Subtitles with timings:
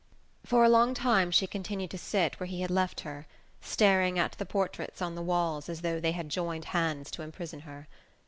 [0.43, 3.27] For a long time she continued to sit where he had left her,
[3.61, 7.59] staring at the portraits on the walls as though they had joined hands to imprison
[7.59, 7.87] her.